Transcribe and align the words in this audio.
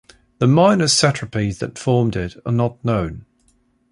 The 0.39 0.47
minor 0.47 0.87
satrapies 0.87 1.59
that 1.59 1.77
formed 1.77 2.15
it 2.15 2.35
are 2.43 2.51
not 2.51 2.83
known. 2.83 3.27